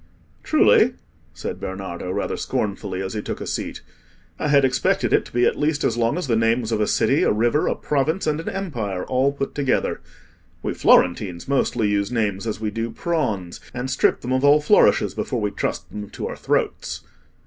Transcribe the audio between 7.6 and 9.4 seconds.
a province, and an empire all